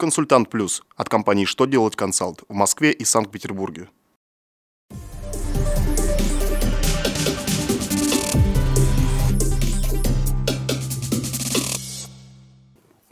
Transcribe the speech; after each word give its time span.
Консультант 0.00 0.48
Плюс 0.48 0.84
от 0.94 1.08
компании 1.08 1.44
«Что 1.44 1.66
делать 1.66 1.96
консалт» 1.96 2.44
в 2.48 2.54
Москве 2.54 2.92
и 2.92 3.04
Санкт-Петербурге. 3.04 3.88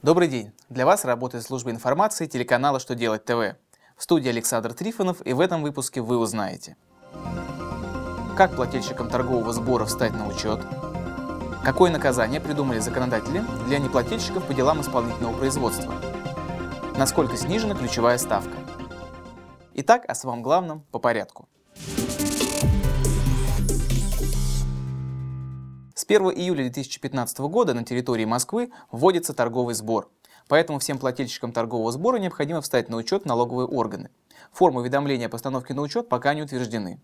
Добрый 0.01 0.29
день! 0.29 0.53
Для 0.69 0.87
вас 0.87 1.05
работает 1.05 1.43
служба 1.43 1.73
информации 1.73 2.27
телеканала 2.27 2.79
«Что 2.79 2.95
делать 2.95 3.25
ТВ». 3.25 3.57
В 3.97 4.03
студии 4.05 4.29
Александр 4.29 4.73
Трифонов 4.73 5.27
и 5.27 5.33
в 5.33 5.41
этом 5.41 5.65
выпуске 5.65 6.01
вы 6.01 6.17
узнаете 6.17 6.77
Как 8.37 8.55
плательщикам 8.55 9.11
торгового 9.11 9.53
сбора 9.53 9.87
встать 9.87 10.13
на 10.13 10.29
учет? 10.29 10.61
Какое 11.65 11.91
наказание 11.91 12.41
придумали 12.41 12.79
законодатели 12.79 13.43
для 13.67 13.81
неплательщиков 13.81 14.47
по 14.47 14.55
делам 14.55 14.83
исполнительного 14.83 15.37
производства? 15.37 15.93
Насколько 16.99 17.37
снижена 17.37 17.75
ключевая 17.75 18.17
ставка? 18.17 18.57
Итак, 19.75 20.07
о 20.09 20.15
самом 20.15 20.43
главном 20.43 20.81
по 20.91 20.99
порядку. 20.99 21.47
С 25.95 26.05
1 26.07 26.23
июля 26.31 26.63
2015 26.63 27.39
года 27.41 27.75
на 27.75 27.85
территории 27.85 28.25
Москвы 28.25 28.71
вводится 28.91 29.35
торговый 29.35 29.75
сбор. 29.75 30.11
Поэтому 30.49 30.79
всем 30.79 30.99
плательщикам 30.99 31.53
торгового 31.53 31.93
сбора 31.93 32.17
необходимо 32.17 32.63
встать 32.63 32.89
на 32.89 32.97
учет 32.97 33.27
налоговые 33.27 33.67
органы. 33.67 34.09
Формы 34.51 34.81
уведомления 34.81 35.27
о 35.27 35.31
постановке 35.31 35.75
на 35.75 35.83
учет 35.83 36.09
пока 36.09 36.33
не 36.33 36.41
утверждены. 36.41 36.99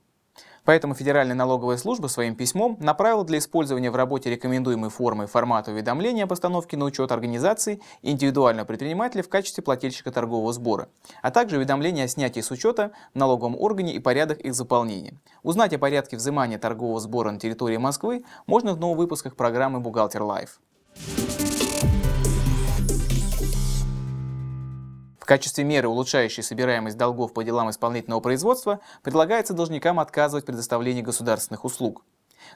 Поэтому 0.65 0.95
Федеральная 0.95 1.35
налоговая 1.35 1.77
служба 1.77 2.07
своим 2.07 2.37
письмом 2.37 2.77
направила 2.81 3.25
для 3.25 3.39
использования 3.39 3.91
в 3.91 3.97
работе 3.97 4.31
рекомендуемой 4.31 4.91
формы 4.91 5.27
формата 5.27 5.73
уведомления 5.73 6.25
о 6.25 6.29
постановке 6.29 6.77
на 6.77 6.85
учет 6.85 7.11
организации 7.11 7.81
индивидуального 8.03 8.67
предпринимателя 8.67 9.23
в 9.23 9.29
качестве 9.29 9.65
плательщика 9.65 10.13
торгового 10.13 10.53
сбора, 10.53 10.89
а 11.21 11.31
также 11.33 11.57
уведомления 11.57 12.05
о 12.05 12.09
снятии 12.09 12.41
с 12.41 12.51
учета 12.51 12.93
в 13.13 13.19
налоговом 13.19 13.57
органе 13.59 13.95
и 13.95 13.99
порядок 13.99 14.41
их 14.41 14.55
заполнения. 14.55 15.15
Узнать 15.43 15.73
о 15.75 15.79
порядке 15.79 16.17
взимания 16.17 16.59
торгового 16.59 17.01
сбора 17.01 17.33
на 17.33 17.41
территории 17.41 17.77
Москвы 17.77 18.25
можно 18.47 18.75
в 18.75 18.79
новых 18.79 18.99
выпусках 18.99 19.35
программы 19.35 19.81
«Бухгалтер 19.81 20.23
Live». 20.23 20.61
Качестве 25.33 25.65
меры, 25.65 25.89
улучшающей 25.89 26.43
собираемость 26.43 26.99
долгов 26.99 27.33
по 27.33 27.43
делам 27.43 27.71
исполнительного 27.71 28.21
производства, 28.21 28.81
предлагается 29.03 29.55
должникам 29.55 29.99
отказывать 29.99 30.45
в 30.45 30.47
предоставлении 30.47 31.01
государственных 31.01 31.65
услуг. 31.65 32.05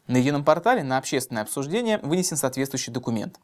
На 0.07 0.19
едином 0.19 0.45
портале 0.45 0.83
на 0.83 0.99
общественное 0.99 1.41
обсуждение 1.41 1.97
вынесен 2.03 2.37
соответствующий 2.37 2.93
документ. 2.93 3.41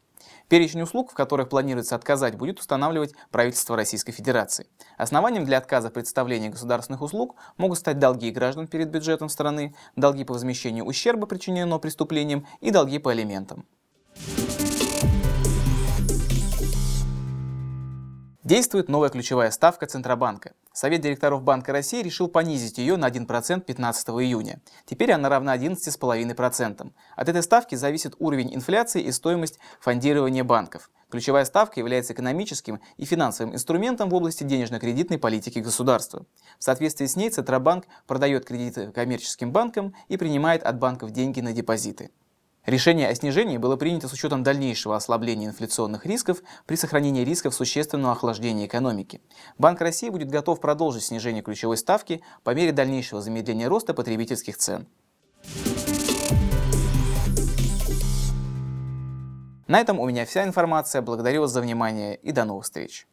Перечень 0.49 0.83
услуг, 0.83 1.13
в 1.13 1.15
которых 1.15 1.49
планируется 1.49 1.97
отказать, 1.97 2.37
будет 2.37 2.61
устанавливать 2.61 3.15
правительство 3.31 3.75
Российской 3.75 4.13
Федерации. 4.13 4.67
Основанием 4.99 5.47
для 5.47 5.57
отказа 5.57 5.89
в 5.89 5.95
предоставлении 5.95 6.51
государственных 6.51 7.01
услуг 7.01 7.35
могут 7.57 7.79
стать 7.79 7.99
долги 7.99 8.31
граждан 8.33 8.67
перед 8.67 8.91
бюджетом 8.91 9.31
страны, 9.31 9.75
долги 9.97 10.25
по 10.25 10.35
возмещению 10.35 10.85
ущерба, 10.85 11.27
причиненного 11.27 11.79
преступлением, 11.79 12.47
и 12.61 12.71
долги 12.71 12.99
по 12.99 13.13
алиментам. 13.13 13.65
Действует 18.45 18.89
новая 18.89 19.09
ключевая 19.09 19.53
ставка 19.53 19.87
Центробанка. 19.87 20.55
Совет 20.73 21.01
директоров 21.01 21.45
Банка 21.45 21.71
России 21.71 22.03
решил 22.03 22.27
понизить 22.27 22.77
ее 22.77 22.97
на 22.97 23.09
1% 23.09 23.61
15 23.61 24.09
июня. 24.09 24.61
Теперь 24.85 25.13
она 25.13 25.29
равна 25.29 25.57
11,5%. 25.57 26.91
От 27.15 27.29
этой 27.29 27.43
ставки 27.45 27.77
зависит 27.77 28.17
уровень 28.19 28.53
инфляции 28.53 29.01
и 29.01 29.13
стоимость 29.13 29.61
фондирования 29.81 30.43
банков. 30.43 30.91
Ключевая 31.09 31.45
ставка 31.45 31.79
является 31.79 32.15
экономическим 32.15 32.81
и 32.97 33.05
финансовым 33.05 33.55
инструментом 33.55 34.09
в 34.11 34.15
области 34.15 34.43
денежно-кредитной 34.43 35.19
политики 35.19 35.61
государства. 35.61 36.27
В 36.59 36.65
соответствии 36.65 37.07
с 37.07 37.15
ней 37.15 37.31
Центробанк 37.31 37.85
продает 38.09 38.45
кредиты 38.45 38.91
коммерческим 38.91 39.53
банкам 39.53 39.95
и 40.09 40.17
принимает 40.17 40.65
от 40.65 40.81
банков 40.81 41.13
деньги 41.13 41.41
на 41.41 41.53
депозиты. 41.53 42.11
Решение 42.65 43.09
о 43.09 43.15
снижении 43.15 43.59
было 43.59 43.77
принято 43.77 44.07
с 44.07 44.13
учетом 44.13 44.45
дальнейшего 44.45 44.95
ослабления 44.95 45.49
инфляционных 45.49 46.07
рисков 46.07 46.43
при 46.65 46.77
сохранении 46.77 47.25
рисков 47.25 47.55
существенного 47.57 48.13
охлаждения 48.13 48.67
экономики. 48.67 49.21
Банк 49.59 49.81
России 49.81 50.11
будет 50.11 50.31
готов 50.31 50.61
продолжить 50.61 51.03
снижение 51.03 51.43
ключевой 51.43 51.77
ставки 51.77 52.23
по 52.45 52.55
мере 52.55 52.71
дальнейшего 52.71 53.21
замедления 53.21 53.69
роста 53.69 53.95
потребительских 53.95 54.57
цен. 54.59 54.87
На 59.67 59.81
этом 59.81 59.99
у 59.99 60.07
меня 60.07 60.25
вся 60.25 60.45
информация. 60.45 61.03
Благодарю 61.03 61.41
вас 61.41 61.51
за 61.51 61.63
внимание 61.63 62.15
и 62.15 62.31
до 62.31 62.45
новых 62.45 62.65
встреч. 62.65 63.09